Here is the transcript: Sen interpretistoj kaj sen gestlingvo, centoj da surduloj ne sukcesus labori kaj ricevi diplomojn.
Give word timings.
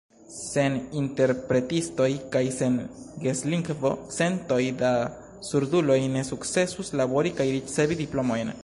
Sen 0.35 0.77
interpretistoj 1.01 2.07
kaj 2.35 2.41
sen 2.55 2.79
gestlingvo, 3.27 3.93
centoj 4.17 4.59
da 4.83 4.91
surduloj 5.51 5.99
ne 6.17 6.27
sukcesus 6.33 6.93
labori 7.03 7.37
kaj 7.43 7.51
ricevi 7.59 8.03
diplomojn. 8.07 8.57